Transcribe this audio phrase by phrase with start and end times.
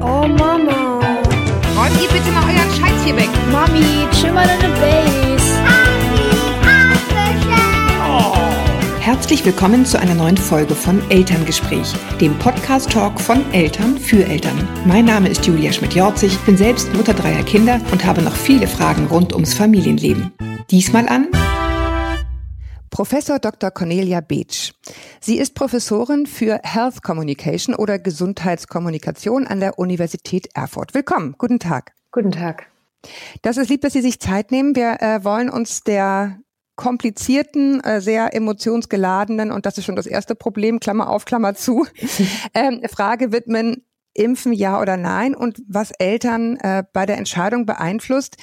[0.00, 1.00] Oh Mama.
[1.76, 3.28] Räumt ihr bitte mal euren Scheiß hier weg.
[3.50, 5.42] Mami, chill mal deine Base.
[9.00, 14.68] Herzlich willkommen zu einer neuen Folge von Elterngespräch, dem Podcast-Talk von Eltern für Eltern.
[14.86, 19.06] Mein Name ist Julia Schmidt-Jorzig, bin selbst Mutter dreier Kinder und habe noch viele Fragen
[19.06, 20.32] rund ums Familienleben.
[20.70, 21.26] Diesmal an
[22.92, 23.70] Professor Dr.
[23.70, 24.74] Cornelia Beetsch.
[25.18, 30.92] Sie ist Professorin für Health Communication oder Gesundheitskommunikation an der Universität Erfurt.
[30.92, 31.94] Willkommen, guten Tag.
[32.10, 32.66] Guten Tag.
[33.40, 34.76] Das ist lieb, dass Sie sich Zeit nehmen.
[34.76, 36.38] Wir äh, wollen uns der
[36.76, 41.86] komplizierten, äh, sehr emotionsgeladenen, und das ist schon das erste Problem, Klammer auf, Klammer zu,
[42.54, 48.36] ähm, Frage widmen, impfen ja oder nein und was Eltern äh, bei der Entscheidung beeinflusst.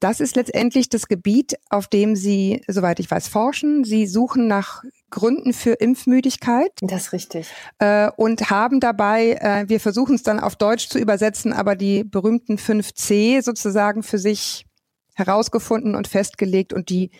[0.00, 3.84] Das ist letztendlich das Gebiet, auf dem Sie, soweit ich weiß, forschen.
[3.84, 6.70] Sie suchen nach Gründen für Impfmüdigkeit.
[6.82, 7.48] Das ist richtig.
[7.78, 12.04] Äh, und haben dabei, äh, wir versuchen es dann auf Deutsch zu übersetzen, aber die
[12.04, 14.66] berühmten 5C sozusagen für sich
[15.14, 16.74] herausgefunden und festgelegt.
[16.74, 17.10] Und die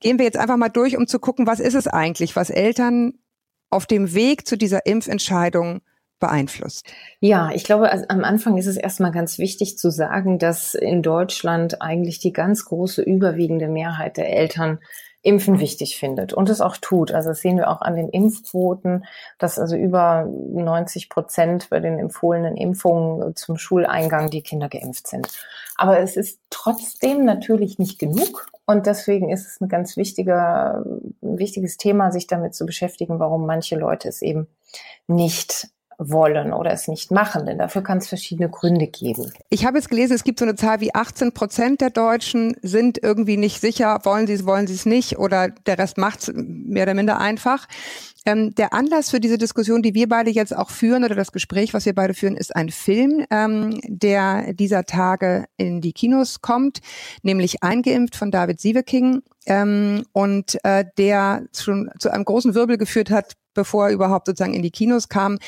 [0.00, 3.14] gehen wir jetzt einfach mal durch, um zu gucken, was ist es eigentlich, was Eltern
[3.70, 5.80] auf dem Weg zu dieser Impfentscheidung
[6.18, 6.86] beeinflusst?
[7.20, 11.02] Ja, ich glaube, also am Anfang ist es erstmal ganz wichtig zu sagen, dass in
[11.02, 14.78] Deutschland eigentlich die ganz große überwiegende Mehrheit der Eltern
[15.26, 17.10] Impfen wichtig findet und es auch tut.
[17.10, 19.04] Also das sehen wir auch an den Impfquoten,
[19.38, 25.26] dass also über 90 Prozent bei den empfohlenen Impfungen zum Schuleingang die Kinder geimpft sind.
[25.76, 30.84] Aber es ist trotzdem natürlich nicht genug und deswegen ist es ein ganz wichtiger,
[31.22, 34.46] ein wichtiges Thema, sich damit zu beschäftigen, warum manche Leute es eben
[35.08, 39.32] nicht wollen oder es nicht machen, denn dafür kann es verschiedene Gründe geben.
[39.48, 43.02] Ich habe jetzt gelesen, es gibt so eine Zahl wie 18 Prozent der Deutschen sind
[43.02, 46.32] irgendwie nicht sicher, wollen sie es, wollen sie es nicht oder der Rest macht es
[46.34, 47.66] mehr oder minder einfach.
[48.26, 51.72] Ähm, der Anlass für diese Diskussion, die wir beide jetzt auch führen oder das Gespräch,
[51.72, 56.80] was wir beide führen, ist ein Film, ähm, der dieser Tage in die Kinos kommt,
[57.22, 63.10] nämlich Eingeimpft von David Sieveking ähm, und äh, der schon zu einem großen Wirbel geführt
[63.10, 65.38] hat, bevor er überhaupt sozusagen in die Kinos kam,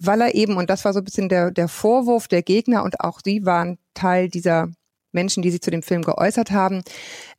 [0.00, 3.00] weil er eben, und das war so ein bisschen der, der Vorwurf der Gegner, und
[3.00, 4.68] auch sie waren Teil dieser
[5.12, 6.82] Menschen, die sich zu dem Film geäußert haben,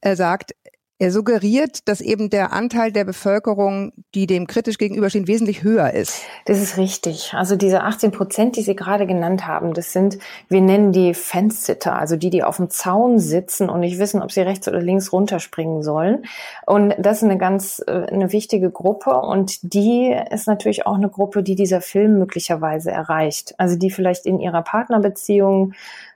[0.02, 0.54] er sagt,
[1.02, 6.22] er suggeriert, dass eben der Anteil der Bevölkerung, die dem kritisch gegenüberstehen, wesentlich höher ist.
[6.46, 7.34] Das ist richtig.
[7.34, 11.96] Also diese 18 Prozent, die Sie gerade genannt haben, das sind, wir nennen die Fence-Sitter,
[11.96, 15.12] also die, die auf dem Zaun sitzen und nicht wissen, ob sie rechts oder links
[15.12, 16.26] runterspringen sollen.
[16.68, 21.10] Und das ist eine ganz, äh, eine wichtige Gruppe und die ist natürlich auch eine
[21.10, 23.56] Gruppe, die dieser Film möglicherweise erreicht.
[23.58, 25.74] Also die vielleicht in ihrer Partnerbeziehung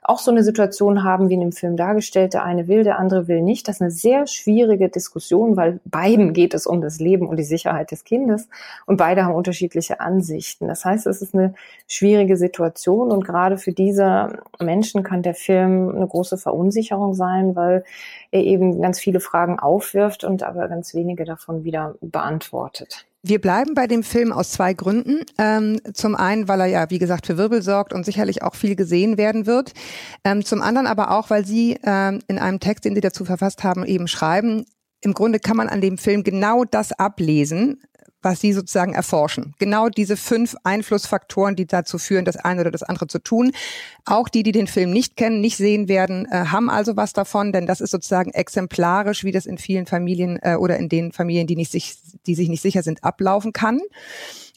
[0.08, 3.26] auch so eine Situation haben, wie in dem Film dargestellt, der eine will, der andere
[3.26, 3.66] will nicht.
[3.66, 7.44] Das ist eine sehr schwierige Diskussion, weil beiden geht es um das Leben und die
[7.44, 8.48] Sicherheit des Kindes
[8.86, 10.68] und beide haben unterschiedliche Ansichten.
[10.68, 11.54] Das heißt, es ist eine
[11.88, 17.82] schwierige Situation und gerade für diese Menschen kann der Film eine große Verunsicherung sein, weil
[18.30, 23.06] er eben ganz viele Fragen aufwirft und aber ganz wenige davon wieder beantwortet.
[23.28, 25.22] Wir bleiben bei dem Film aus zwei Gründen.
[25.36, 28.76] Ähm, zum einen, weil er ja, wie gesagt, für Wirbel sorgt und sicherlich auch viel
[28.76, 29.72] gesehen werden wird.
[30.22, 33.64] Ähm, zum anderen aber auch, weil Sie ähm, in einem Text, den Sie dazu verfasst
[33.64, 34.64] haben, eben schreiben,
[35.00, 37.82] im Grunde kann man an dem Film genau das ablesen,
[38.26, 39.54] was Sie sozusagen erforschen.
[39.60, 43.52] Genau diese fünf Einflussfaktoren, die dazu führen, das eine oder das andere zu tun.
[44.04, 47.52] Auch die, die den Film nicht kennen, nicht sehen werden, äh, haben also was davon,
[47.52, 51.46] denn das ist sozusagen exemplarisch, wie das in vielen Familien äh, oder in den Familien,
[51.46, 51.94] die, nicht sich,
[52.26, 53.80] die sich nicht sicher sind, ablaufen kann.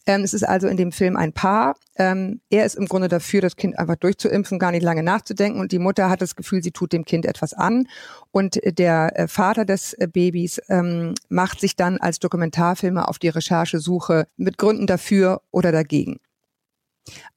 [0.06, 1.76] Ähm, es ist also in dem Film ein Paar.
[1.98, 5.60] Ähm, er ist im Grunde dafür, das Kind einfach durchzuimpfen, gar nicht lange nachzudenken.
[5.60, 7.88] Und die Mutter hat das Gefühl, sie tut dem Kind etwas an.
[8.32, 13.30] Und der äh, Vater des äh, Babys ähm, macht sich dann als Dokumentarfilmer auf die
[13.30, 16.20] Recherchesuche mit Gründen dafür oder dagegen.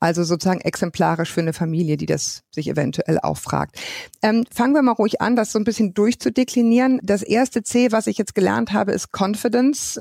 [0.00, 3.78] Also sozusagen exemplarisch für eine Familie, die das sich eventuell auch fragt.
[4.22, 7.00] Ähm, fangen wir mal ruhig an, das so ein bisschen durchzudeklinieren.
[7.02, 10.00] Das erste C, was ich jetzt gelernt habe, ist Confidence.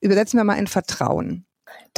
[0.00, 1.46] Übersetzen wir mal in Vertrauen.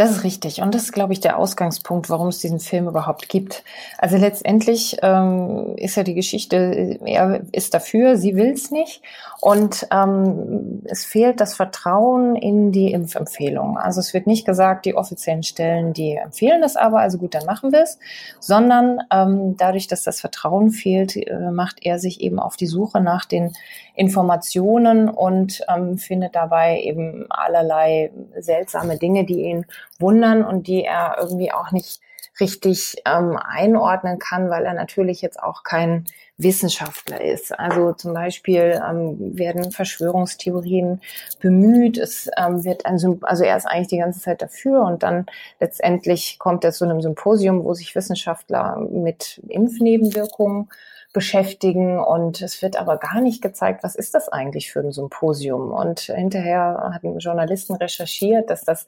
[0.01, 0.63] Das ist richtig.
[0.63, 3.65] Und das ist, glaube ich, der Ausgangspunkt, warum es diesen Film überhaupt gibt.
[3.99, 9.03] Also letztendlich ähm, ist ja die Geschichte, er ist dafür, sie will es nicht.
[9.43, 13.77] Und ähm, es fehlt das Vertrauen in die Impfempfehlung.
[13.77, 17.45] Also es wird nicht gesagt, die offiziellen Stellen, die empfehlen es aber, also gut, dann
[17.45, 17.99] machen wir es,
[18.39, 23.03] sondern ähm, dadurch, dass das Vertrauen fehlt, äh, macht er sich eben auf die Suche
[23.03, 23.53] nach den
[23.95, 29.67] Informationen und ähm, findet dabei eben allerlei seltsame Dinge, die ihn
[29.99, 32.01] wundern und die er irgendwie auch nicht
[32.41, 36.07] richtig ähm, einordnen kann, weil er natürlich jetzt auch kein
[36.39, 37.59] Wissenschaftler ist.
[37.59, 41.03] Also zum Beispiel ähm, werden Verschwörungstheorien
[41.41, 41.99] bemüht.
[41.99, 45.27] Es ähm, wird ein, also er ist eigentlich die ganze Zeit dafür und dann
[45.61, 50.71] letztendlich kommt er zu einem Symposium, wo sich Wissenschaftler mit Impfnebenwirkungen
[51.13, 55.73] beschäftigen und es wird aber gar nicht gezeigt, was ist das eigentlich für ein Symposium.
[55.73, 58.87] Und hinterher hatten Journalisten recherchiert, dass das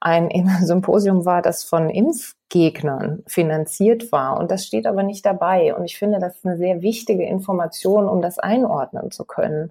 [0.00, 0.30] ein
[0.62, 4.38] Symposium war, das von Impfgegnern finanziert war.
[4.38, 5.74] Und das steht aber nicht dabei.
[5.74, 9.70] Und ich finde, das ist eine sehr wichtige Information, um das einordnen zu können,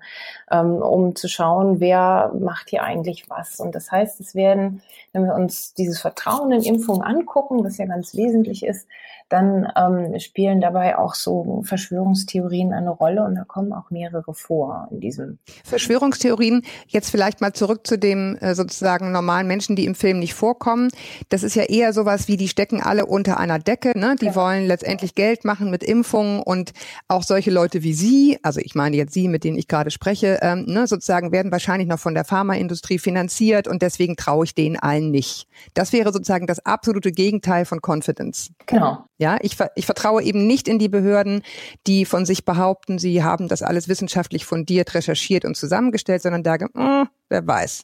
[0.51, 3.59] ähm, um zu schauen, wer macht hier eigentlich was.
[3.59, 4.81] Und das heißt, es werden,
[5.13, 8.87] wenn wir uns dieses Vertrauen in Impfungen angucken, was ja ganz wesentlich ist,
[9.29, 14.87] dann ähm, spielen dabei auch so Verschwörungstheorien eine Rolle und da kommen auch mehrere vor
[14.91, 15.37] in diesem.
[15.63, 20.33] Verschwörungstheorien, jetzt vielleicht mal zurück zu dem äh, sozusagen normalen Menschen, die im Film nicht
[20.33, 20.89] vorkommen.
[21.29, 24.15] Das ist ja eher sowas wie, die stecken alle unter einer Decke, ne?
[24.19, 24.35] Die ja.
[24.35, 26.71] wollen letztendlich Geld machen mit Impfungen und
[27.07, 30.39] auch solche Leute wie Sie, also ich meine jetzt Sie, mit denen ich gerade spreche,
[30.41, 34.77] ähm, ne, sozusagen werden wahrscheinlich noch von der Pharmaindustrie finanziert und deswegen traue ich denen
[34.77, 35.47] allen nicht.
[35.73, 38.51] Das wäre sozusagen das absolute Gegenteil von Confidence.
[38.65, 39.05] Genau.
[39.17, 41.43] Ja, ich, ich vertraue eben nicht in die Behörden,
[41.87, 46.67] die von sich behaupten, sie haben das alles wissenschaftlich fundiert, recherchiert und zusammengestellt, sondern sage,
[46.73, 47.83] mh, hm, wer weiß.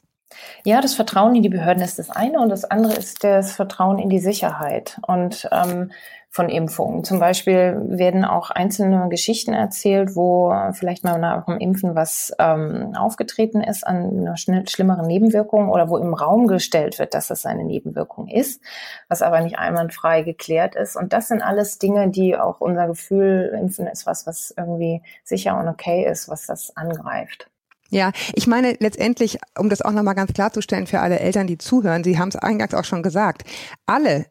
[0.64, 3.98] Ja, das Vertrauen in die Behörden ist das eine und das andere ist das Vertrauen
[3.98, 4.98] in die Sicherheit.
[5.06, 5.90] Und ähm,
[6.36, 7.02] von Impfungen.
[7.02, 12.92] Zum Beispiel werden auch einzelne Geschichten erzählt, wo vielleicht mal nach dem Impfen was ähm,
[12.94, 17.64] aufgetreten ist an einer schlimmeren Nebenwirkung oder wo im Raum gestellt wird, dass das eine
[17.64, 18.60] Nebenwirkung ist,
[19.08, 20.94] was aber nicht einwandfrei geklärt ist.
[20.94, 25.58] Und das sind alles Dinge, die auch unser Gefühl, Impfen ist was, was irgendwie sicher
[25.58, 27.48] und okay ist, was das angreift.
[27.90, 32.04] Ja, ich meine letztendlich, um das auch nochmal ganz klarzustellen für alle Eltern, die zuhören,
[32.04, 33.44] Sie haben es eingangs auch schon gesagt,
[33.86, 34.26] alle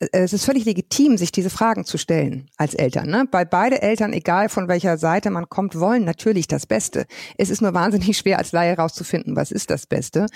[0.00, 3.08] äh, es ist völlig legitim, sich diese Fragen zu stellen als Eltern.
[3.08, 3.26] Ne?
[3.30, 7.06] Weil beide Eltern, egal von welcher Seite man kommt, wollen natürlich das Beste.
[7.38, 10.26] Es ist nur wahnsinnig schwer als Laie herauszufinden, was ist das Beste.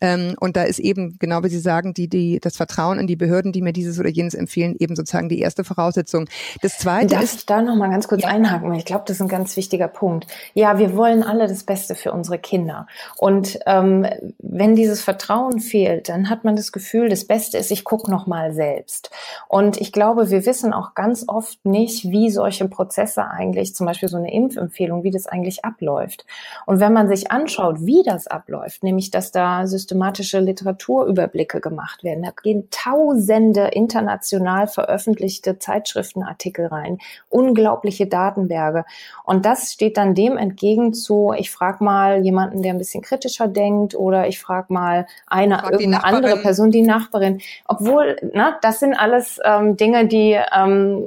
[0.00, 3.16] Ähm, und da ist eben, genau wie Sie sagen, die, die, das Vertrauen in die
[3.16, 6.28] Behörden, die mir dieses oder jenes empfehlen, eben sozusagen die erste Voraussetzung.
[6.62, 7.34] Das zweite Darf ist.
[7.34, 8.28] ich da noch mal ganz kurz ja.
[8.28, 8.70] einhaken?
[8.70, 10.26] Weil ich glaube, das ist ein ganz wichtiger Punkt.
[10.54, 12.86] Ja, wir wollen alle das Beste für unsere Kinder.
[13.16, 14.06] Und ähm,
[14.38, 18.26] wenn dieses Vertrauen fehlt, dann hat man das Gefühl, das Beste ist, ich gucke noch
[18.26, 19.10] mal selbst.
[19.48, 24.08] Und ich glaube, wir wissen auch ganz oft nicht, wie solche Prozesse eigentlich, zum Beispiel
[24.08, 26.26] so eine Impfempfehlung, wie das eigentlich abläuft.
[26.66, 32.24] Und wenn man sich anschaut, wie das abläuft, nämlich dass da systematische Literaturüberblicke gemacht werden.
[32.24, 36.98] Da gehen tausende international veröffentlichte Zeitschriftenartikel rein,
[37.28, 38.84] unglaubliche Datenberge.
[39.22, 43.46] Und das steht dann dem entgegen zu, ich frage mal jemanden, der ein bisschen kritischer
[43.46, 47.40] denkt oder ich frage mal eine frag irgendeine andere Person, die Nachbarin.
[47.68, 51.04] Obwohl, na, das sind alles ähm, Dinge, die, ähm,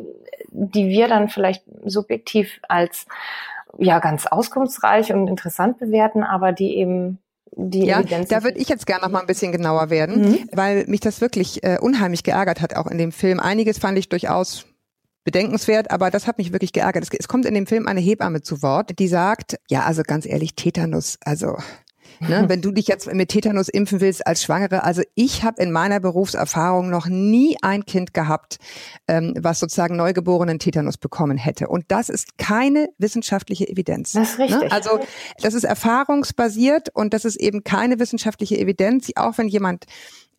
[0.52, 3.08] die wir dann vielleicht subjektiv als
[3.78, 7.20] ja ganz auskunftsreich und interessant bewerten, aber die eben
[7.56, 8.01] die ja.
[8.01, 10.50] Da würde ich jetzt gerne noch mal ein bisschen genauer werden, mhm.
[10.51, 13.40] weil mich das wirklich äh, unheimlich geärgert hat, auch in dem Film.
[13.40, 14.66] Einiges fand ich durchaus
[15.24, 17.04] bedenkenswert, aber das hat mich wirklich geärgert.
[17.04, 20.25] Es, es kommt in dem Film eine Hebamme zu Wort, die sagt, ja, also ganz
[20.25, 21.57] ehrlich, Tetanus, also
[22.19, 25.71] Ne, wenn du dich jetzt mit Tetanus impfen willst als Schwangere, also ich habe in
[25.71, 28.57] meiner Berufserfahrung noch nie ein Kind gehabt,
[29.07, 31.68] ähm, was sozusagen neugeborenen Tetanus bekommen hätte.
[31.68, 34.13] Und das ist keine wissenschaftliche Evidenz.
[34.13, 34.45] Das ist ne?
[34.45, 34.62] richtig.
[34.63, 34.71] Ne?
[34.71, 35.00] Also
[35.42, 39.86] das ist erfahrungsbasiert und das ist eben keine wissenschaftliche Evidenz, auch wenn jemand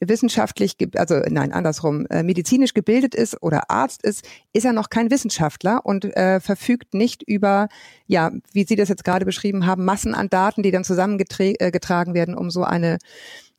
[0.01, 5.11] wissenschaftlich, also nein, andersrum, äh, medizinisch gebildet ist oder Arzt ist, ist er noch kein
[5.11, 7.69] Wissenschaftler und äh, verfügt nicht über,
[8.07, 12.15] ja, wie Sie das jetzt gerade beschrieben haben, Massen an Daten, die dann zusammengetragen äh,
[12.15, 12.99] werden, um so eine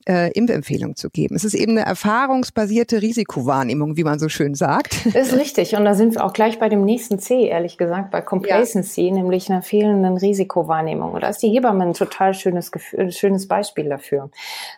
[0.08, 1.36] äh, Impfempfehlung zu geben.
[1.36, 5.00] Es ist eben eine erfahrungsbasierte Risikowahrnehmung, wie man so schön sagt.
[5.22, 5.76] Das ist richtig.
[5.76, 9.14] Und da sind wir auch gleich bei dem nächsten C, ehrlich gesagt, bei Complacency, ja.
[9.14, 11.12] nämlich einer fehlenden Risikowahrnehmung.
[11.12, 14.30] Und da ist die Hebamme ein total schönes, Gefühl, schönes Beispiel dafür.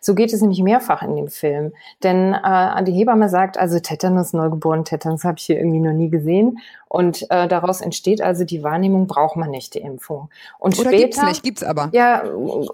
[0.02, 1.74] So geht es nämlich mehrfach in dem Film.
[2.02, 6.10] Denn äh, die Hebamme sagt, also Tetanus, neugeboren Tetanus habe ich hier irgendwie noch nie
[6.10, 6.60] gesehen.
[6.94, 10.30] Und äh, daraus entsteht also die Wahrnehmung, braucht man nicht die Impfung.
[10.60, 11.90] Und oder später, gibt's nicht, gibt's aber.
[11.92, 12.24] Ja,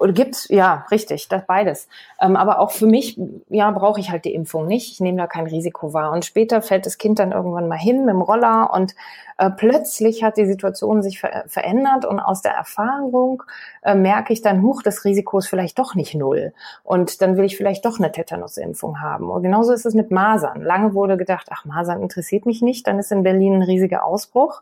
[0.07, 1.87] gibt's, ja, richtig, das beides.
[2.19, 4.91] Ähm, aber auch für mich, ja, brauche ich halt die Impfung nicht.
[4.91, 6.11] Ich nehme da kein Risiko wahr.
[6.11, 8.93] Und später fällt das Kind dann irgendwann mal hin mit dem Roller und
[9.37, 13.43] äh, plötzlich hat die Situation sich ver verändert und aus der Erfahrung
[13.83, 16.53] äh, merke ich dann, huch, das Risiko ist vielleicht doch nicht null.
[16.83, 19.29] Und dann will ich vielleicht doch eine Tetanusimpfung haben.
[19.29, 20.61] Und genauso ist es mit Masern.
[20.61, 22.87] Lange wurde gedacht, ach, Masern interessiert mich nicht.
[22.87, 24.61] Dann ist in Berlin ein riesiger Ausbruch.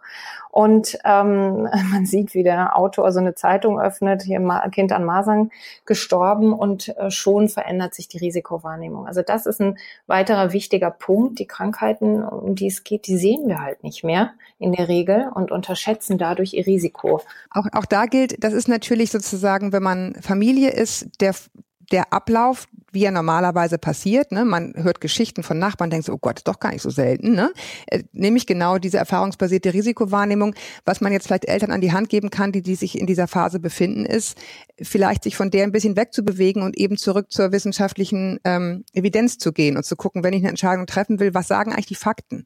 [0.52, 5.04] Und ähm, man sieht, wie der Autor so eine Zeitung öffnet, hier ein Kind an
[5.04, 5.52] Masern
[5.86, 9.08] gestorben und äh, schon verändert verändert sich die Risikowahrnehmung.
[9.08, 11.40] Also das ist ein weiterer wichtiger Punkt.
[11.40, 15.30] Die Krankheiten, um die es geht, die sehen wir halt nicht mehr in der Regel
[15.34, 17.22] und unterschätzen dadurch ihr Risiko.
[17.52, 21.34] Auch, auch da gilt, das ist natürlich sozusagen, wenn man Familie ist, der
[21.92, 26.18] der Ablauf, wie er normalerweise passiert, ne, man hört Geschichten von Nachbarn, denkt so, oh
[26.20, 27.54] Gott, doch gar nicht so selten, ne?
[27.88, 32.30] Äh, nämlich genau diese erfahrungsbasierte Risikowahrnehmung, was man jetzt vielleicht Eltern an die Hand geben
[32.30, 34.38] kann, die, die sich in dieser Phase befinden, ist,
[34.82, 39.54] vielleicht sich von der ein bisschen wegzubewegen und eben zurück zur wissenschaftlichen ähm, Evidenz zu
[39.54, 42.46] gehen und zu gucken, wenn ich eine Entscheidung treffen will, was sagen eigentlich die Fakten?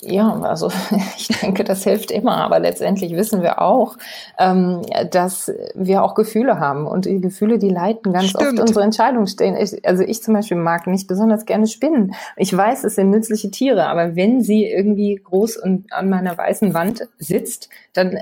[0.00, 0.70] Ja, also
[1.16, 3.96] ich denke, das hilft immer, aber letztendlich wissen wir auch,
[4.38, 8.60] ähm, dass wir auch Gefühle haben und die Gefühle, die leiten ganz Stimmt.
[8.60, 9.56] oft unsere Entscheidungen stehen.
[9.56, 12.14] Ich, also ich zum Beispiel mag nicht besonders gerne Spinnen.
[12.36, 16.74] Ich weiß, es sind nützliche Tiere, aber wenn sie irgendwie groß und an meiner weißen
[16.74, 18.20] Wand sitzt, dann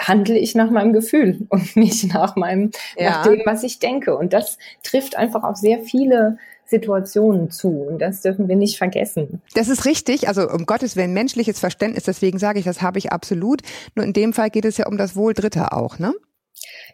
[0.00, 3.10] handle ich nach meinem Gefühl und nicht nach meinem, ja.
[3.10, 4.16] nach dem, was ich denke.
[4.16, 6.38] Und das trifft einfach auf sehr viele
[6.70, 7.68] Situationen zu.
[7.68, 9.42] Und das dürfen wir nicht vergessen.
[9.54, 10.28] Das ist richtig.
[10.28, 13.62] Also um Gottes Willen, menschliches Verständnis, deswegen sage ich, das habe ich absolut.
[13.94, 16.14] Nur in dem Fall geht es ja um das Wohl Dritter auch, ne?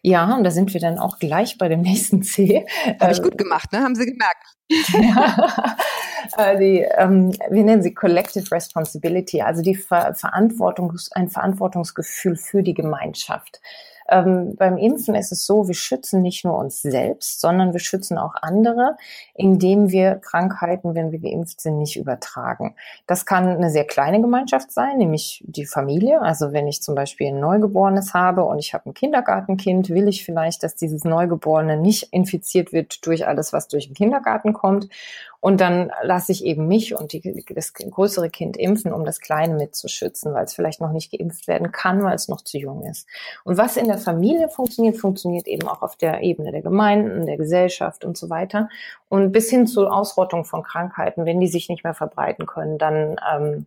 [0.03, 2.67] Ja, und da sind wir dann auch gleich bei dem nächsten C.
[3.01, 3.81] Habe ich gut gemacht, ne?
[3.81, 4.45] Haben Sie gemerkt.
[4.93, 5.77] ja,
[6.39, 12.63] äh, die, ähm, wir nennen sie Collective Responsibility, also die Ver Verantwortungs ein Verantwortungsgefühl für
[12.63, 13.61] die Gemeinschaft.
[14.09, 18.19] Ähm, beim Impfen ist es so, wir schützen nicht nur uns selbst, sondern wir schützen
[18.19, 18.97] auch andere,
[19.35, 22.75] indem wir Krankheiten, wenn wir geimpft sind, nicht übertragen.
[23.07, 26.21] Das kann eine sehr kleine Gemeinschaft sein, nämlich die Familie.
[26.21, 30.25] Also wenn ich zum Beispiel ein Neugeborenes habe und ich habe ein Kindergartenkind, will ich
[30.25, 34.89] vielleicht, dass dieses Neugeborene nicht infiziert wird durch alles, was durch den Kindergarten kommt.
[35.41, 39.55] Und dann lasse ich eben mich und die, das größere Kind impfen, um das Kleine
[39.55, 43.07] mitzuschützen, weil es vielleicht noch nicht geimpft werden kann, weil es noch zu jung ist.
[43.45, 47.37] Und was in der Familie funktioniert, funktioniert eben auch auf der Ebene der Gemeinden, der
[47.37, 48.69] Gesellschaft und so weiter.
[49.09, 53.17] Und bis hin zur Ausrottung von Krankheiten, wenn die sich nicht mehr verbreiten können, dann
[53.35, 53.67] ähm,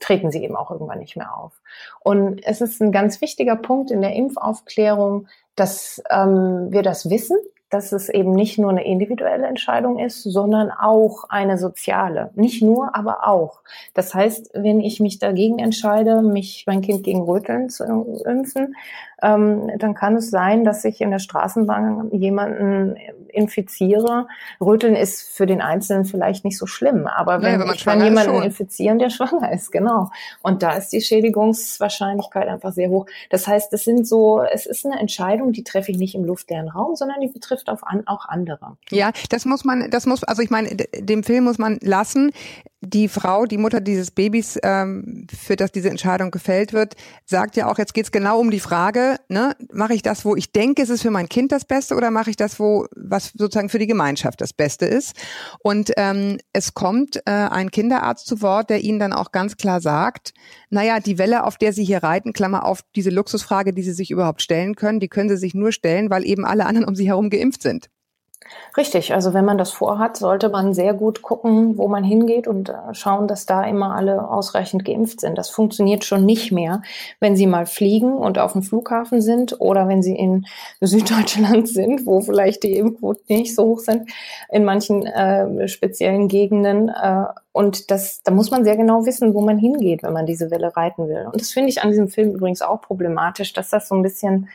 [0.00, 1.60] treten sie eben auch irgendwann nicht mehr auf.
[2.00, 5.26] Und es ist ein ganz wichtiger Punkt in der Impfaufklärung,
[5.56, 7.36] dass ähm, wir das wissen,
[7.74, 12.30] dass es eben nicht nur eine individuelle Entscheidung ist, sondern auch eine soziale.
[12.36, 13.62] Nicht nur, aber auch.
[13.94, 17.82] Das heißt, wenn ich mich dagegen entscheide, mich mein Kind gegen Röteln zu
[18.24, 18.76] impfen,
[19.22, 22.96] ähm, dann kann es sein, dass ich in der Straßenbahn jemanden
[23.28, 24.26] infiziere.
[24.60, 28.04] Röteln ist für den Einzelnen vielleicht nicht so schlimm, aber wenn, ja, wenn ich kann
[28.04, 30.10] jemanden infizieren, der schwanger ist, genau.
[30.42, 33.06] Und da ist die Schädigungswahrscheinlichkeit einfach sehr hoch.
[33.30, 36.68] Das heißt, es sind so, es ist eine Entscheidung, die treffe ich nicht im luftleeren
[36.68, 38.76] Raum, sondern die betrifft auf an, auch andere.
[38.90, 42.32] Ja, das muss man, das muss, also ich meine, dem Film muss man lassen
[42.84, 47.66] die Frau, die Mutter dieses Babys, ähm, für das diese Entscheidung gefällt wird, sagt ja
[47.66, 50.90] auch, jetzt geht's genau um die Frage, ne, mache ich das, wo ich denke, es
[50.90, 53.86] ist für mein Kind das Beste oder mache ich das, wo was sozusagen für die
[53.86, 55.14] Gemeinschaft das Beste ist?
[55.60, 59.80] Und ähm, es kommt äh, ein Kinderarzt zu Wort, der ihnen dann auch ganz klar
[59.80, 60.34] sagt,
[60.70, 64.10] naja, die Welle, auf der sie hier reiten, Klammer auf, diese Luxusfrage, die sie sich
[64.10, 67.08] überhaupt stellen können, die können sie sich nur stellen, weil eben alle anderen um sie
[67.08, 67.88] herum geimpft sind.
[68.76, 72.70] Richtig, also wenn man das vorhat, sollte man sehr gut gucken, wo man hingeht und
[72.70, 75.38] äh, schauen, dass da immer alle ausreichend geimpft sind.
[75.38, 76.82] Das funktioniert schon nicht mehr,
[77.20, 80.46] wenn Sie mal fliegen und auf dem Flughafen sind oder wenn Sie in
[80.80, 84.10] Süddeutschland sind, wo vielleicht die Impfquoten nicht so hoch sind,
[84.50, 86.88] in manchen äh, speziellen Gegenden.
[86.88, 90.50] Äh, und das, da muss man sehr genau wissen, wo man hingeht, wenn man diese
[90.50, 91.28] Welle reiten will.
[91.32, 94.48] Und das finde ich an diesem Film übrigens auch problematisch, dass das so ein bisschen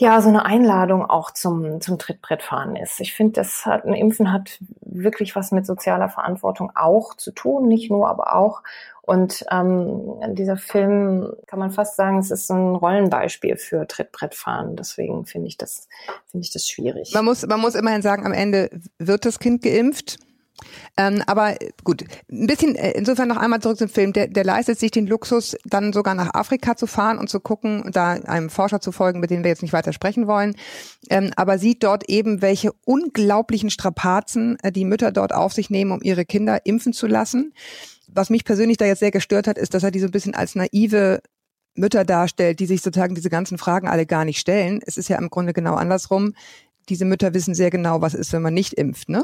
[0.00, 3.00] ja, so eine Einladung auch zum, zum Trittbrettfahren ist.
[3.00, 7.68] Ich finde, das hat, ein Impfen hat wirklich was mit sozialer Verantwortung auch zu tun,
[7.68, 8.62] nicht nur, aber auch.
[9.02, 14.74] Und ähm, dieser Film kann man fast sagen, es ist ein Rollenbeispiel für Trittbrettfahren.
[14.74, 15.86] Deswegen finde ich das,
[16.30, 17.12] finde ich das schwierig.
[17.12, 20.18] Man muss, man muss immerhin sagen, am Ende wird das Kind geimpft.
[20.96, 24.12] Ähm, aber gut, ein bisschen, äh, insofern noch einmal zurück zum Film.
[24.12, 27.82] Der, der leistet sich den Luxus, dann sogar nach Afrika zu fahren und zu gucken
[27.82, 30.54] und da einem Forscher zu folgen, mit dem wir jetzt nicht weiter sprechen wollen.
[31.08, 35.92] Ähm, aber sieht dort eben, welche unglaublichen Strapazen äh, die Mütter dort auf sich nehmen,
[35.92, 37.54] um ihre Kinder impfen zu lassen.
[38.08, 40.34] Was mich persönlich da jetzt sehr gestört hat, ist, dass er die so ein bisschen
[40.34, 41.20] als naive
[41.74, 44.80] Mütter darstellt, die sich sozusagen diese ganzen Fragen alle gar nicht stellen.
[44.84, 46.34] Es ist ja im Grunde genau andersrum.
[46.88, 49.22] Diese Mütter wissen sehr genau, was ist, wenn man nicht impft, ne?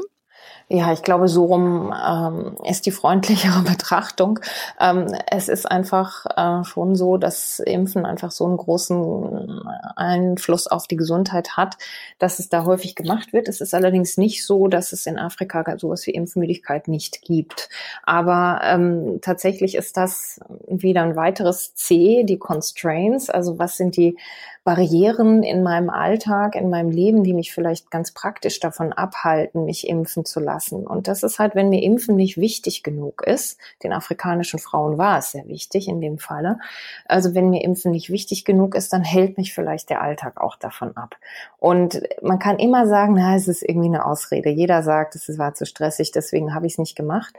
[0.69, 4.39] Ja, ich glaube, so rum ähm, ist die freundlichere Betrachtung.
[4.81, 9.61] Ähm, es ist einfach äh, schon so, dass Impfen einfach so einen großen
[9.95, 11.77] Einfluss auf die Gesundheit hat,
[12.19, 13.47] dass es da häufig gemacht wird.
[13.47, 17.69] Es ist allerdings nicht so, dass es in Afrika sowas wie Impfmüdigkeit nicht gibt.
[18.03, 23.29] Aber ähm, tatsächlich ist das wieder ein weiteres C, die Constraints.
[23.29, 24.17] Also was sind die
[24.67, 29.87] Barrieren in meinem Alltag, in meinem Leben, die mich vielleicht ganz praktisch davon abhalten, mich
[29.87, 30.85] impfen zu lassen.
[30.85, 35.19] Und das ist halt, wenn mir Impfen nicht wichtig genug ist, den afrikanischen Frauen war
[35.19, 36.59] es sehr wichtig in dem Falle.
[37.05, 40.57] Also wenn mir Impfen nicht wichtig genug ist, dann hält mich vielleicht der Alltag auch
[40.57, 41.15] davon ab.
[41.59, 44.49] Und man kann immer sagen, na, es ist irgendwie eine Ausrede.
[44.49, 47.37] Jeder sagt, es war zu stressig, deswegen habe ich es nicht gemacht.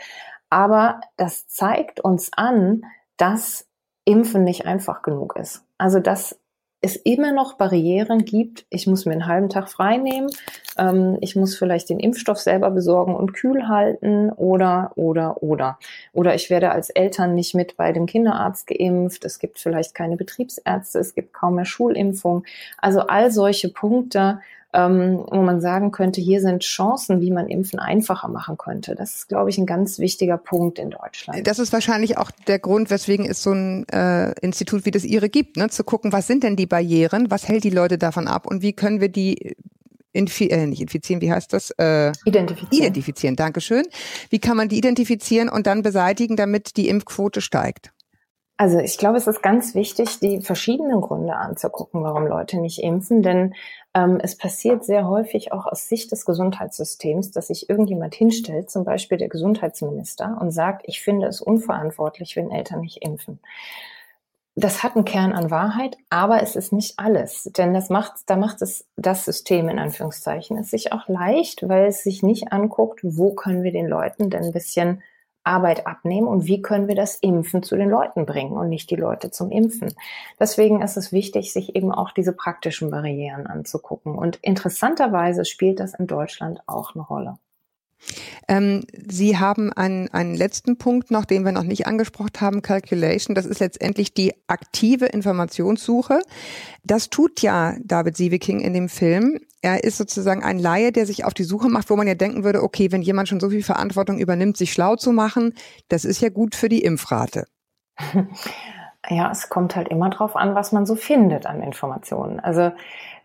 [0.48, 2.86] Aber das zeigt uns an,
[3.18, 3.66] dass
[4.06, 5.62] Impfen nicht einfach genug ist.
[5.76, 6.38] Also dass
[6.80, 8.64] es immer noch Barrieren gibt.
[8.70, 10.30] Ich muss mir einen halben Tag frei nehmen.
[10.76, 15.78] Ähm, ich muss vielleicht den Impfstoff selber besorgen und kühl halten oder, oder, oder.
[16.12, 19.24] Oder ich werde als Eltern nicht mit bei dem Kinderarzt geimpft.
[19.24, 21.00] Es gibt vielleicht keine Betriebsärzte.
[21.00, 22.44] Es gibt kaum mehr Schulimpfung.
[22.78, 24.40] Also all solche Punkte
[24.74, 28.94] ähm, wo man sagen könnte, hier sind Chancen, wie man Impfen einfacher machen könnte.
[28.94, 31.46] Das ist, glaube ich, ein ganz wichtiger Punkt in Deutschland.
[31.46, 35.30] Das ist wahrscheinlich auch der Grund, weswegen es so ein äh, Institut wie das Ihre
[35.30, 35.70] gibt, ne?
[35.70, 38.74] zu gucken, was sind denn die Barrieren, was hält die Leute davon ab und wie
[38.74, 39.56] können wir die
[40.12, 41.70] Infi äh, nicht infizieren, wie heißt das?
[41.78, 42.82] Äh, identifizieren.
[42.82, 43.84] Identifizieren, Dankeschön.
[44.30, 47.92] Wie kann man die identifizieren und dann beseitigen, damit die Impfquote steigt?
[48.60, 53.22] Also ich glaube, es ist ganz wichtig, die verschiedenen Gründe anzugucken, warum Leute nicht impfen,
[53.22, 53.54] denn
[53.98, 58.84] ähm, es passiert sehr häufig auch aus Sicht des Gesundheitssystems, dass sich irgendjemand hinstellt, zum
[58.84, 63.40] Beispiel der Gesundheitsminister, und sagt, ich finde es unverantwortlich, wenn Eltern nicht impfen.
[64.54, 68.36] Das hat einen Kern an Wahrheit, aber es ist nicht alles, denn das macht, da
[68.36, 73.00] macht es das System in Anführungszeichen es sich auch leicht, weil es sich nicht anguckt,
[73.02, 75.02] wo können wir den Leuten denn ein bisschen
[75.48, 78.96] Arbeit abnehmen und wie können wir das Impfen zu den Leuten bringen und nicht die
[78.96, 79.94] Leute zum Impfen.
[80.38, 84.14] Deswegen ist es wichtig, sich eben auch diese praktischen Barrieren anzugucken.
[84.14, 87.38] Und interessanterweise spielt das in Deutschland auch eine Rolle.
[88.46, 93.34] Ähm, Sie haben einen, einen letzten Punkt noch, den wir noch nicht angesprochen haben, Calculation.
[93.34, 96.20] Das ist letztendlich die aktive Informationssuche.
[96.84, 99.40] Das tut ja David Sieveking in dem Film.
[99.60, 102.44] Er ist sozusagen ein Laie, der sich auf die Suche macht, wo man ja denken
[102.44, 105.54] würde, okay, wenn jemand schon so viel Verantwortung übernimmt, sich schlau zu machen,
[105.88, 107.46] das ist ja gut für die Impfrate.
[109.10, 112.40] Ja, es kommt halt immer drauf an, was man so findet an Informationen.
[112.40, 112.72] Also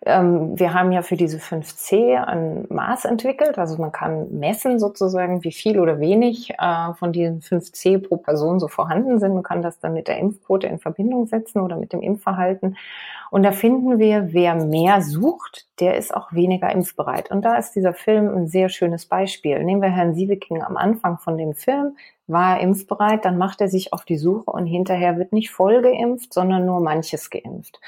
[0.06, 3.58] ähm, wir haben ja für diese 5C ein Maß entwickelt.
[3.58, 8.60] Also man kann messen sozusagen, wie viel oder wenig äh, von diesen 5C pro Person
[8.60, 9.34] so vorhanden sind.
[9.34, 12.78] Man kann das dann mit der Impfquote in Verbindung setzen oder mit dem Impfverhalten.
[13.32, 17.32] Und da finden wir, wer mehr sucht, der ist auch weniger impfbereit.
[17.32, 19.64] Und da ist dieser Film ein sehr schönes Beispiel.
[19.64, 21.98] Nehmen wir Herrn Siebeking am Anfang von dem Film.
[22.28, 25.82] War er impfbereit, dann macht er sich auf die Suche und hinterher wird nicht voll
[25.82, 27.80] geimpft, sondern nur manches geimpft.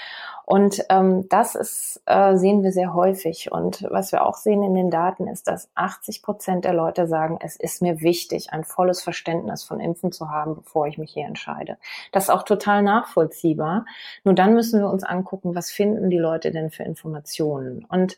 [0.45, 3.51] Und ähm, das ist, äh, sehen wir sehr häufig.
[3.51, 7.39] Und was wir auch sehen in den Daten ist, dass 80 Prozent der Leute sagen,
[7.41, 11.25] es ist mir wichtig, ein volles Verständnis von Impfen zu haben, bevor ich mich hier
[11.25, 11.77] entscheide.
[12.11, 13.85] Das ist auch total nachvollziehbar.
[14.23, 17.83] Nur dann müssen wir uns angucken, was finden die Leute denn für Informationen.
[17.85, 18.15] Und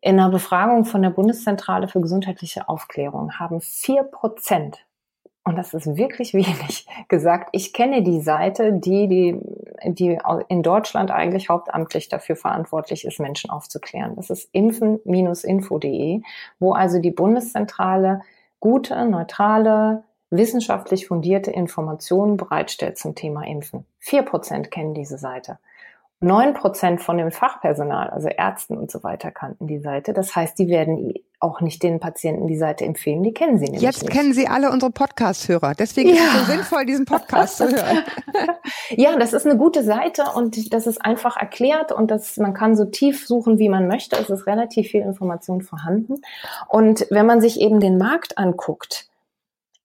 [0.00, 4.86] in einer Befragung von der Bundeszentrale für gesundheitliche Aufklärung haben vier Prozent
[5.48, 7.48] und das ist wirklich wenig gesagt.
[7.52, 9.40] Ich kenne die Seite, die, die,
[9.84, 14.14] die in Deutschland eigentlich hauptamtlich dafür verantwortlich ist, Menschen aufzuklären.
[14.16, 16.20] Das ist impfen-info.de,
[16.58, 18.20] wo also die Bundeszentrale
[18.60, 23.86] gute, neutrale, wissenschaftlich fundierte Informationen bereitstellt zum Thema Impfen.
[23.98, 25.58] Vier Prozent kennen diese Seite.
[26.20, 30.12] Neun Prozent von dem Fachpersonal, also Ärzten und so weiter, kannten die Seite.
[30.12, 33.22] Das heißt, die werden auch nicht den Patienten die Seite empfehlen.
[33.22, 34.12] Die kennen sie nämlich Jetzt nicht.
[34.12, 35.74] kennen Sie alle unsere Podcast-Hörer.
[35.74, 36.16] Deswegen ja.
[36.16, 38.02] ist es so sinnvoll, diesen Podcast zu hören.
[38.90, 42.74] ja, das ist eine gute Seite und das ist einfach erklärt und das, man kann
[42.74, 44.16] so tief suchen, wie man möchte.
[44.16, 46.16] Es ist relativ viel Information vorhanden.
[46.68, 49.08] Und wenn man sich eben den Markt anguckt,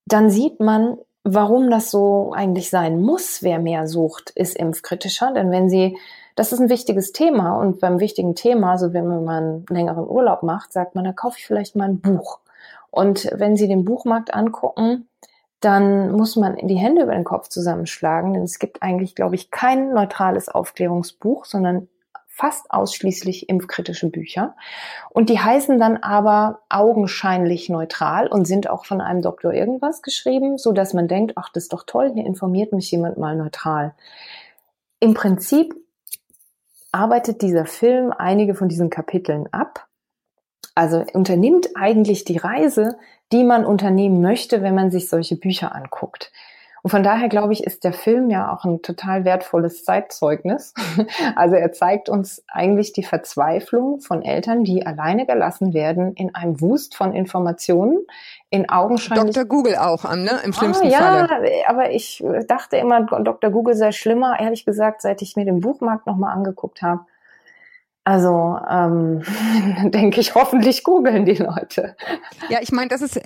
[0.08, 3.44] dann sieht man, warum das so eigentlich sein muss.
[3.44, 5.32] Wer mehr sucht, ist impfkritischer.
[5.34, 5.96] Denn wenn Sie
[6.36, 10.44] das ist ein wichtiges Thema und beim wichtigen Thema, also wenn man einen längeren Urlaub
[10.44, 12.40] macht, sagt man, da kaufe ich vielleicht mal ein Buch.
[12.90, 15.08] Und wenn Sie den Buchmarkt angucken,
[15.60, 19.50] dann muss man die Hände über den Kopf zusammenschlagen, denn es gibt eigentlich, glaube ich,
[19.50, 21.88] kein neutrales Aufklärungsbuch, sondern
[22.28, 24.56] fast ausschließlich impfkritische Bücher.
[25.12, 30.58] Und die heißen dann aber augenscheinlich neutral und sind auch von einem Doktor irgendwas geschrieben,
[30.58, 33.94] so dass man denkt, ach, das ist doch toll, hier informiert mich jemand mal neutral.
[35.00, 35.76] Im Prinzip
[36.94, 39.88] arbeitet dieser Film einige von diesen Kapiteln ab.
[40.76, 42.98] Also unternimmt eigentlich die Reise,
[43.32, 46.32] die man unternehmen möchte, wenn man sich solche Bücher anguckt.
[46.84, 50.74] Und von daher glaube ich, ist der Film ja auch ein total wertvolles Zeitzeugnis.
[51.36, 56.60] Also er zeigt uns eigentlich die Verzweiflung von Eltern, die alleine gelassen werden in einem
[56.60, 58.06] Wust von Informationen,
[58.54, 59.34] in augenscheinlich.
[59.34, 59.46] Dr.
[59.46, 60.40] Google auch an, ne?
[60.44, 61.52] Im ah, schlimmsten ah, ja, Falle.
[61.52, 63.50] Ja, aber ich dachte immer, Dr.
[63.50, 64.40] Google sei schlimmer.
[64.40, 67.02] Ehrlich gesagt, seit ich mir den Buchmarkt nochmal angeguckt habe,
[68.04, 69.24] also ähm,
[69.86, 71.96] denke ich, hoffentlich googeln die Leute.
[72.50, 73.20] Ja, ich meine, das ist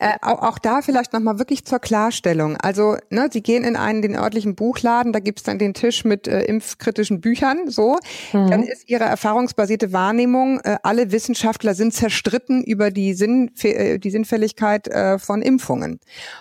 [0.00, 2.56] äh, auch, auch da vielleicht nochmal wirklich zur Klarstellung.
[2.56, 6.26] Also, ne, Sie gehen in einen den örtlichen Buchladen, da gibt's dann den Tisch mit
[6.26, 7.98] äh, impfkritischen Büchern, so.
[8.32, 8.50] Mhm.
[8.50, 14.10] Dann ist Ihre erfahrungsbasierte Wahrnehmung, äh, alle Wissenschaftler sind zerstritten über die, Sinn, äh, die
[14.10, 16.00] Sinnfälligkeit äh, von Impfungen.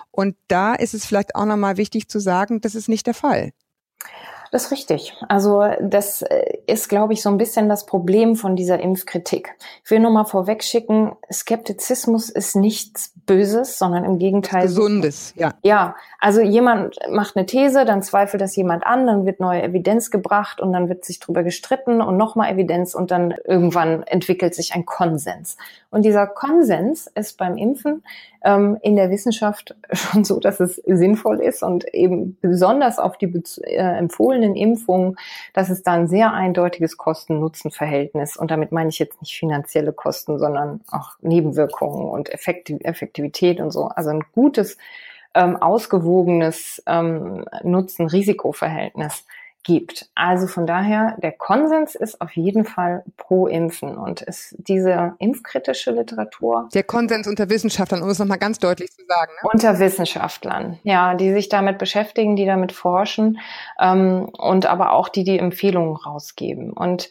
[0.10, 3.52] Und da ist es vielleicht auch nochmal wichtig zu sagen, das ist nicht der Fall.
[4.52, 5.16] Das ist richtig.
[5.28, 9.56] Also das äh, ist, glaube ich, so ein bisschen das Problem von dieser Impfkritik.
[9.84, 14.64] Ich will nur mal vorwegschicken, Skeptizismus ist nichts Böses, sondern im Gegenteil.
[14.64, 15.54] Gesundes, ja.
[15.62, 20.10] Ja, also jemand macht eine These, dann zweifelt das jemand an, dann wird neue Evidenz
[20.10, 24.74] gebracht und dann wird sich drüber gestritten und nochmal Evidenz und dann irgendwann entwickelt sich
[24.74, 25.58] ein Konsens.
[25.92, 28.04] Und dieser Konsens ist beim Impfen
[28.44, 33.32] ähm, in der Wissenschaft schon so, dass es sinnvoll ist und eben besonders auf die
[33.64, 35.18] äh, empfohlenen Impfungen,
[35.54, 40.40] dass es da ein sehr eindeutiges Kosten-Nutzen-Verhältnis und damit meine ich jetzt nicht finanzielle Kosten,
[40.40, 43.86] sondern auch Nebenwirkungen und Effektivität und so.
[43.86, 44.78] Also ein gutes,
[45.34, 49.26] ähm, ausgewogenes ähm, Nutzen-Risiko-Verhältnis
[49.64, 50.10] gibt.
[50.16, 55.92] Also von daher, der Konsens ist auf jeden Fall pro Impfen und ist diese impfkritische
[55.92, 56.70] Literatur.
[56.74, 59.32] Der Konsens unter Wissenschaftlern, um es nochmal ganz deutlich zu sagen.
[59.44, 59.50] Ne?
[59.52, 63.40] Unter Wissenschaftlern, ja, die sich damit beschäftigen, die damit forschen
[63.80, 66.72] ähm, und aber auch die die Empfehlungen rausgeben.
[66.72, 67.10] Und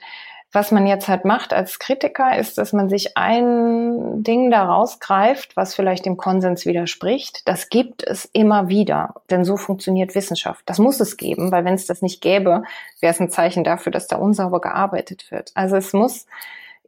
[0.50, 5.56] was man jetzt halt macht als Kritiker, ist, dass man sich ein Ding da rausgreift,
[5.56, 7.46] was vielleicht dem Konsens widerspricht.
[7.46, 10.62] Das gibt es immer wieder, denn so funktioniert Wissenschaft.
[10.64, 12.62] Das muss es geben, weil wenn es das nicht gäbe,
[13.00, 15.50] wäre es ein Zeichen dafür, dass da unsauber gearbeitet wird.
[15.54, 16.26] Also es muss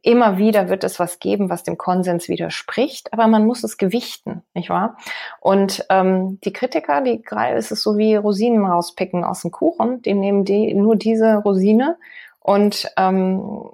[0.01, 4.41] immer wieder wird es was geben, was dem Konsens widerspricht, aber man muss es gewichten,
[4.53, 4.97] nicht wahr?
[5.39, 7.23] Und ähm, die Kritiker, die
[7.55, 11.97] ist es so wie Rosinen rauspicken aus dem Kuchen, die nehmen die nur diese Rosine
[12.41, 13.69] und ähm,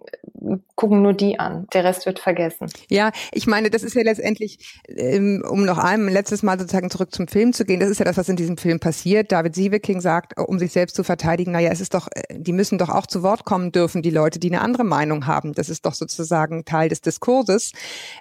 [0.76, 1.68] gucken nur die an.
[1.74, 2.68] Der Rest wird vergessen.
[2.90, 7.14] Ja, ich meine, das ist ja letztendlich, ähm, um noch einmal letztes Mal sozusagen zurück
[7.14, 9.32] zum Film zu gehen, das ist ja das, was in diesem Film passiert.
[9.32, 12.78] David Sieveking sagt, um sich selbst zu verteidigen, naja, es ist doch, äh, die müssen
[12.78, 15.54] doch auch zu Wort kommen dürfen, die Leute, die eine andere Meinung haben.
[15.54, 17.72] Das ist doch sozusagen Teil des Diskurses.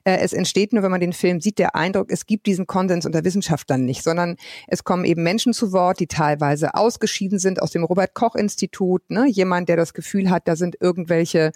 [0.05, 3.05] Äh, es entsteht nur, wenn man den Film sieht, der Eindruck, es gibt diesen Konsens
[3.05, 4.37] unter Wissenschaftlern nicht, sondern
[4.69, 9.03] es kommen eben Menschen zu Wort, die teilweise ausgeschieden sind aus dem Robert Koch Institut,
[9.11, 9.27] ne?
[9.27, 11.53] jemand, der das Gefühl hat, da sind irgendwelche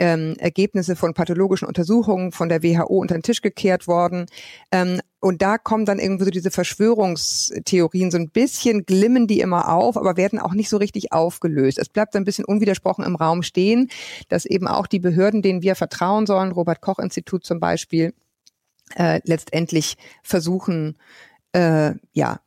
[0.00, 4.26] ähm, Ergebnisse von pathologischen Untersuchungen von der WHO unter den Tisch gekehrt worden.
[4.72, 9.70] Ähm, und da kommen dann irgendwie so diese Verschwörungstheorien, so ein bisschen glimmen die immer
[9.70, 11.78] auf, aber werden auch nicht so richtig aufgelöst.
[11.78, 13.90] Es bleibt ein bisschen unwidersprochen im Raum stehen,
[14.30, 18.14] dass eben auch die Behörden, denen wir vertrauen sollen, Robert Koch Institut zum Beispiel,
[18.96, 20.96] äh, letztendlich versuchen,
[21.52, 22.40] äh, ja,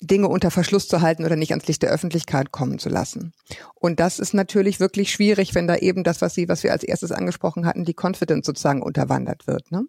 [0.00, 3.32] Dinge unter Verschluss zu halten oder nicht ans Licht der Öffentlichkeit kommen zu lassen.
[3.74, 6.84] Und das ist natürlich wirklich schwierig, wenn da eben das, was Sie, was wir als
[6.84, 9.70] erstes angesprochen hatten, die Confidence sozusagen unterwandert wird.
[9.72, 9.86] Ne?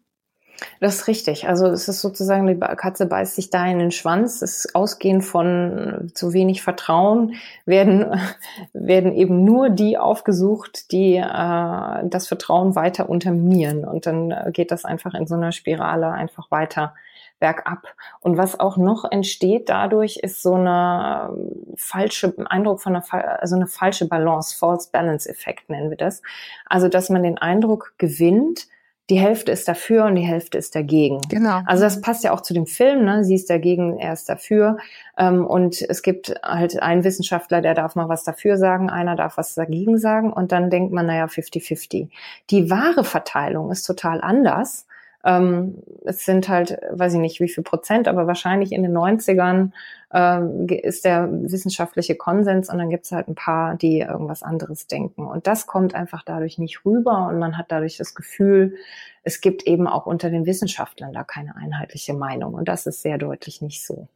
[0.80, 1.48] Das ist richtig.
[1.48, 4.41] Also es ist sozusagen, die Katze beißt sich da in den Schwanz.
[4.41, 8.19] Es ist ausgehend von zu wenig Vertrauen werden,
[8.74, 13.86] werden eben nur die aufgesucht, die äh, das Vertrauen weiter unterminieren.
[13.86, 16.93] Und dann geht das einfach in so einer Spirale einfach weiter
[17.39, 17.88] bergab.
[18.21, 23.56] Und was auch noch entsteht dadurch, ist so eine ähm, falsche Eindruck von einer, also
[23.56, 26.21] eine falsche Balance, False Balance Effekt nennen wir das.
[26.65, 28.67] Also, dass man den Eindruck gewinnt,
[29.10, 31.19] die Hälfte ist dafür und die Hälfte ist dagegen.
[31.30, 31.62] Genau.
[31.65, 33.23] Also das passt ja auch zu dem Film, ne?
[33.23, 34.78] Sie ist dagegen, er ist dafür.
[35.17, 39.38] Ähm, und es gibt halt einen Wissenschaftler, der darf mal was dafür sagen, einer darf
[39.38, 42.10] was dagegen sagen und dann denkt man, naja, 50-50.
[42.52, 44.86] Die wahre Verteilung ist total anders.
[45.23, 49.71] Ähm, es sind halt, weiß ich nicht wie viel Prozent, aber wahrscheinlich in den 90ern
[50.13, 54.88] ähm, ist der wissenschaftliche Konsens und dann gibt es halt ein paar, die irgendwas anderes
[54.88, 55.27] denken.
[55.27, 58.75] Und das kommt einfach dadurch nicht rüber und man hat dadurch das Gefühl,
[59.23, 62.53] es gibt eben auch unter den Wissenschaftlern da keine einheitliche Meinung.
[62.53, 64.08] Und das ist sehr deutlich nicht so.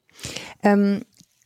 [0.63, 1.01] Ähm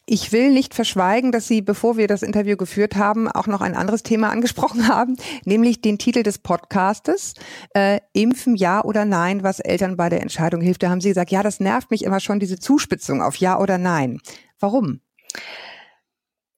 [0.10, 3.76] ich will nicht verschweigen, dass Sie, bevor wir das Interview geführt haben, auch noch ein
[3.76, 7.34] anderes Thema angesprochen haben, nämlich den Titel des Podcastes,
[7.76, 10.82] äh, Impfen ja oder nein, was Eltern bei der Entscheidung hilft.
[10.82, 13.78] Da haben Sie gesagt, ja, das nervt mich immer schon, diese Zuspitzung auf ja oder
[13.78, 14.20] nein.
[14.60, 15.02] Warum?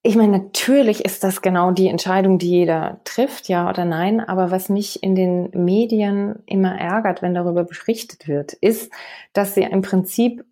[0.01, 4.21] Ich meine, natürlich ist das genau die Entscheidung, die jeder trifft, ja oder nein.
[4.21, 8.91] Aber was mich in den Medien immer ärgert, wenn darüber berichtet wird, ist,
[9.33, 10.45] dass sie im Prinzip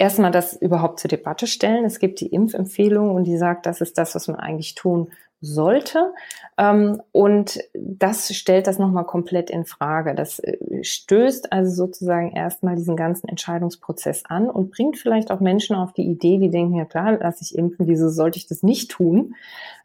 [0.00, 1.84] erstmal das überhaupt zur Debatte stellen.
[1.84, 5.08] Es gibt die Impfempfehlung und die sagt, das ist das, was man eigentlich tun
[5.42, 6.12] sollte.
[6.58, 10.14] Ähm, und das stellt das nochmal komplett in Frage.
[10.14, 15.76] Das äh, stößt also sozusagen erstmal diesen ganzen Entscheidungsprozess an und bringt vielleicht auch Menschen
[15.76, 18.90] auf die Idee, die denken, ja klar, lass ich impfen, wieso sollte ich das nicht
[18.90, 19.34] tun,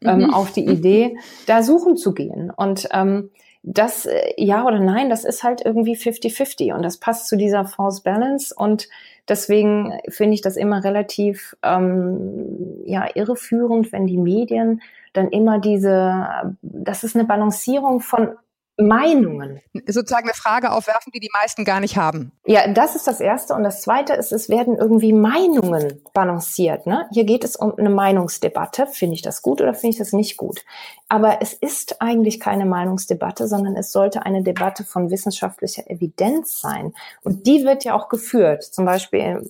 [0.02, 0.34] ähm, mhm.
[0.34, 2.50] auf die Idee, da suchen zu gehen.
[2.50, 3.30] Und ähm,
[3.62, 7.66] das, äh, ja oder nein, das ist halt irgendwie 50-50 und das passt zu dieser
[7.66, 8.88] False Balance und
[9.28, 16.54] deswegen finde ich das immer relativ ähm, ja, irreführend, wenn die Medien dann immer diese,
[16.62, 18.30] das ist eine Balancierung von
[18.78, 19.62] Meinungen.
[19.86, 22.32] Sozusagen eine Frage aufwerfen, die die meisten gar nicht haben.
[22.44, 23.54] Ja, das ist das Erste.
[23.54, 26.86] Und das Zweite ist, es werden irgendwie Meinungen balanciert.
[26.86, 27.06] Ne?
[27.10, 28.86] Hier geht es um eine Meinungsdebatte.
[28.86, 30.62] Finde ich das gut oder finde ich das nicht gut?
[31.08, 36.92] Aber es ist eigentlich keine Meinungsdebatte, sondern es sollte eine Debatte von wissenschaftlicher Evidenz sein.
[37.22, 38.62] Und die wird ja auch geführt.
[38.62, 39.48] Zum Beispiel,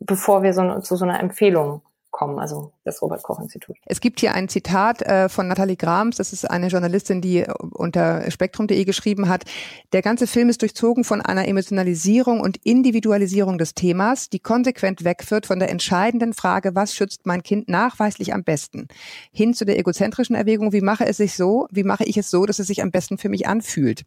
[0.00, 3.76] bevor wir so, zu so einer Empfehlung kommen, also das Robert Koch Institut.
[3.86, 8.30] Es gibt hier ein Zitat äh, von Nathalie Grams, das ist eine Journalistin, die unter
[8.30, 9.44] spektrum.de geschrieben hat.
[9.92, 15.46] Der ganze Film ist durchzogen von einer Emotionalisierung und Individualisierung des Themas, die konsequent wegführt
[15.46, 18.88] von der entscheidenden Frage, was schützt mein Kind nachweislich am besten,
[19.32, 22.44] hin zu der egozentrischen Erwägung, wie mache es sich so, wie mache ich es so,
[22.46, 24.02] dass es sich am besten für mich anfühlt.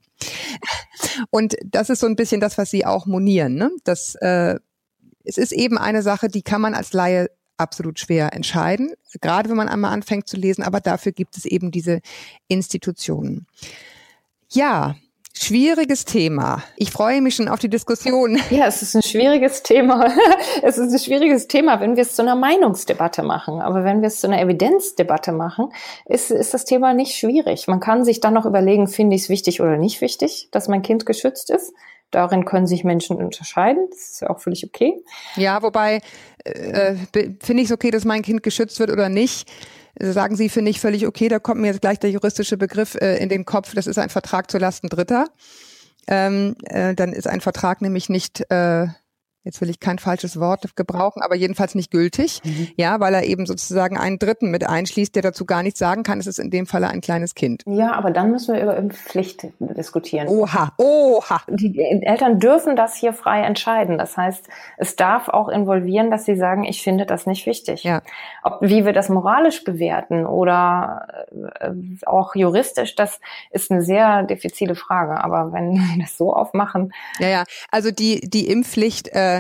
[1.32, 3.72] Und das ist so ein bisschen das, was Sie auch monieren, ne?
[3.84, 4.60] Das äh,
[5.26, 9.58] es ist eben eine Sache, die kann man als Laie absolut schwer entscheiden, gerade wenn
[9.58, 12.02] man einmal anfängt zu lesen, aber dafür gibt es eben diese
[12.48, 13.48] Institutionen.
[14.50, 14.96] Ja,
[15.38, 16.64] Schwieriges Thema.
[16.78, 18.40] Ich freue mich schon auf die Diskussion.
[18.50, 20.10] Ja, es ist ein schwieriges Thema.
[20.64, 23.60] Es ist ein schwieriges Thema, wenn wir es zu einer Meinungsdebatte machen.
[23.60, 25.74] Aber wenn wir es zu einer Evidenzdebatte machen,
[26.06, 27.68] ist, ist das Thema nicht schwierig.
[27.68, 30.82] Man kann sich dann noch überlegen, finde ich es wichtig oder nicht wichtig, dass mein
[30.82, 31.74] Kind geschützt ist.
[32.16, 33.90] Darin können sich Menschen unterscheiden.
[33.90, 34.94] Das ist ja auch völlig okay.
[35.36, 36.00] Ja, wobei
[36.46, 36.96] äh,
[37.44, 39.52] finde ich es okay, dass mein Kind geschützt wird oder nicht.
[40.00, 41.28] Sagen Sie, finde ich völlig okay.
[41.28, 43.74] Da kommt mir jetzt gleich der juristische Begriff äh, in den Kopf.
[43.76, 45.28] Das ist ein Vertrag zu Lasten Dritter.
[46.08, 48.88] Ähm, äh, dann ist ein Vertrag nämlich nicht äh,
[49.46, 52.68] jetzt will ich kein falsches Wort gebrauchen, aber jedenfalls nicht gültig, mhm.
[52.76, 56.20] ja, weil er eben sozusagen einen Dritten mit einschließt, der dazu gar nichts sagen kann.
[56.20, 57.62] Es ist in dem Falle ein kleines Kind.
[57.68, 60.28] Ja, aber dann müssen wir über Pflicht diskutieren.
[60.28, 61.42] Oha, oha.
[61.48, 64.00] Die Eltern dürfen das hier frei entscheiden.
[64.00, 67.84] Das heißt, es darf auch involvieren, dass sie sagen, ich finde das nicht wichtig.
[67.84, 68.02] Ja.
[68.42, 71.26] Ob, wie wir das moralisch bewerten oder
[71.60, 71.70] äh,
[72.08, 73.20] auch juristisch, das
[73.52, 75.24] ist eine sehr diffizile Frage.
[75.24, 76.92] Aber wenn wir das so aufmachen.
[77.20, 77.44] Ja, ja.
[77.70, 79.35] Also die, die Impfpflicht, äh,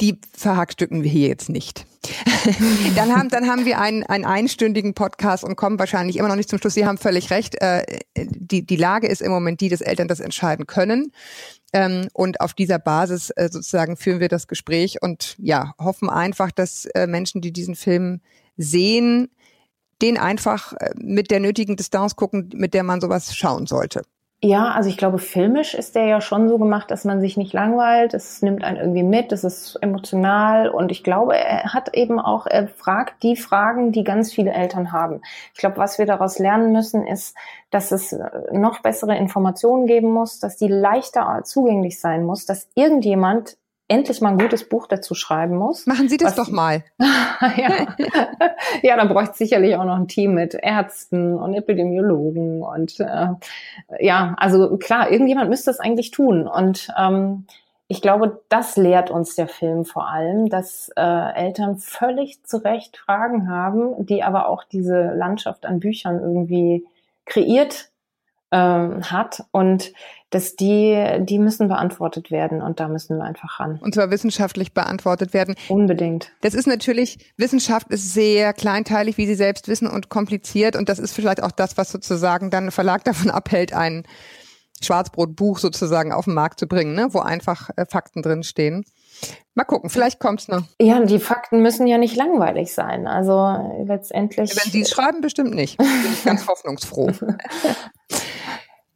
[0.00, 1.86] die verhackstücken wir hier jetzt nicht.
[2.96, 6.50] dann, haben, dann haben wir einen, einen einstündigen Podcast und kommen wahrscheinlich immer noch nicht
[6.50, 6.74] zum Schluss.
[6.74, 7.60] Sie haben völlig recht.
[7.62, 11.12] Äh, die, die Lage ist im Moment die, dass Eltern das entscheiden können.
[11.72, 16.50] Ähm, und auf dieser Basis äh, sozusagen führen wir das Gespräch und ja, hoffen einfach,
[16.50, 18.20] dass äh, Menschen, die diesen Film
[18.56, 19.30] sehen,
[20.02, 24.02] den einfach äh, mit der nötigen Distanz gucken, mit der man sowas schauen sollte.
[24.42, 27.54] Ja, also ich glaube, filmisch ist der ja schon so gemacht, dass man sich nicht
[27.54, 28.12] langweilt.
[28.12, 32.46] Es nimmt einen irgendwie mit, es ist emotional und ich glaube, er hat eben auch,
[32.46, 35.22] er fragt die Fragen, die ganz viele Eltern haben.
[35.54, 37.34] Ich glaube, was wir daraus lernen müssen, ist,
[37.70, 38.14] dass es
[38.52, 43.56] noch bessere Informationen geben muss, dass die leichter zugänglich sein muss, dass irgendjemand
[43.88, 45.86] endlich mal ein gutes Buch dazu schreiben muss.
[45.86, 46.84] Machen Sie das doch mal.
[46.98, 47.96] ja.
[48.82, 53.28] ja, da bräuchte sicherlich auch noch ein Team mit Ärzten und Epidemiologen und äh,
[54.00, 57.46] ja, also klar, irgendjemand müsste es eigentlich tun und ähm,
[57.86, 62.96] ich glaube, das lehrt uns der Film vor allem, dass äh, Eltern völlig zu Recht
[62.96, 66.86] Fragen haben, die aber auch diese Landschaft an Büchern irgendwie
[67.26, 67.90] kreiert
[68.50, 69.92] ähm, hat und
[70.34, 73.78] dass die, die müssen beantwortet werden und da müssen wir einfach ran.
[73.80, 75.54] Und zwar wissenschaftlich beantwortet werden.
[75.68, 76.32] Unbedingt.
[76.40, 80.98] Das ist natürlich, Wissenschaft ist sehr kleinteilig, wie Sie selbst wissen, und kompliziert und das
[80.98, 84.04] ist vielleicht auch das, was sozusagen dann ein Verlag davon abhält, ein
[84.82, 87.08] Schwarzbrotbuch sozusagen auf den Markt zu bringen, ne?
[87.12, 88.84] wo einfach äh, Fakten drin stehen.
[89.54, 90.64] Mal gucken, vielleicht kommt's noch.
[90.80, 93.06] Ja, die Fakten müssen ja nicht langweilig sein.
[93.06, 94.50] Also letztendlich.
[94.56, 95.78] Wenn Sie es schreiben, bestimmt nicht.
[95.78, 97.12] Bin ich ganz hoffnungsfroh.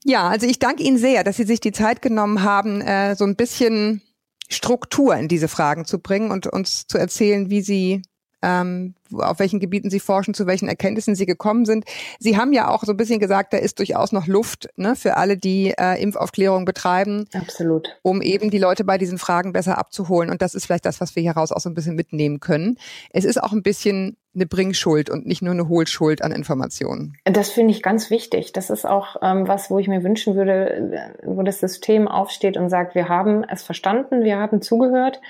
[0.04, 3.24] Ja, also ich danke Ihnen sehr, dass Sie sich die Zeit genommen haben, äh, so
[3.24, 4.02] ein bisschen
[4.48, 8.02] Struktur in diese Fragen zu bringen und uns zu erzählen, wie Sie
[8.42, 11.84] ähm, auf welchen Gebieten Sie forschen, zu welchen Erkenntnissen Sie gekommen sind.
[12.18, 15.16] Sie haben ja auch so ein bisschen gesagt, da ist durchaus noch Luft ne, für
[15.16, 17.26] alle, die äh, Impfaufklärung betreiben.
[17.32, 17.88] Absolut.
[18.02, 20.30] Um eben die Leute bei diesen Fragen besser abzuholen.
[20.30, 22.78] Und das ist vielleicht das, was wir hieraus auch so ein bisschen mitnehmen können.
[23.10, 27.16] Es ist auch ein bisschen eine Bringschuld und nicht nur eine Hohlschuld an Informationen.
[27.24, 28.52] Das finde ich ganz wichtig.
[28.52, 32.70] Das ist auch ähm, was, wo ich mir wünschen würde, wo das System aufsteht und
[32.70, 35.20] sagt, wir haben es verstanden, wir haben zugehört,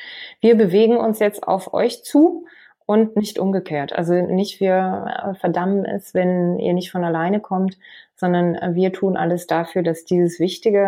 [0.41, 2.47] wir bewegen uns jetzt auf euch zu
[2.87, 3.93] und nicht umgekehrt.
[3.93, 7.77] Also nicht wir verdammen es, wenn ihr nicht von alleine kommt,
[8.17, 10.85] sondern wir tun alles dafür, dass dieses wichtige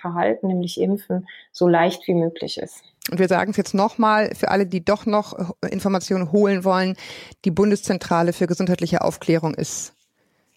[0.00, 2.82] Verhalten, nämlich Impfen, so leicht wie möglich ist.
[3.10, 6.96] Und wir sagen es jetzt nochmal für alle, die doch noch Informationen holen wollen.
[7.44, 9.94] Die Bundeszentrale für gesundheitliche Aufklärung ist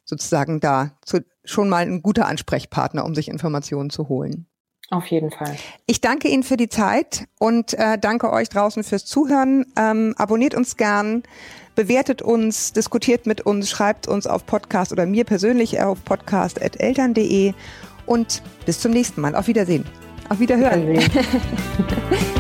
[0.06, 4.48] sozusagen da zu, schon mal ein guter Ansprechpartner, um sich Informationen zu holen.
[4.90, 5.58] Auf jeden Fall.
[5.86, 9.66] Ich danke Ihnen für die Zeit und äh, danke euch draußen fürs Zuhören.
[9.78, 11.24] Ähm, abonniert uns gern,
[11.76, 17.54] bewertet uns, diskutiert mit uns, schreibt uns auf Podcast oder mir persönlich auf podcast.eltern.de
[18.06, 19.36] und bis zum nächsten Mal.
[19.36, 19.86] Auf Wiedersehen.
[20.30, 20.88] Auf Wiederhören.
[20.88, 21.26] Wiedersehen.